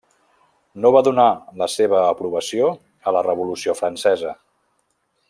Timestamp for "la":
1.61-1.67, 3.19-3.25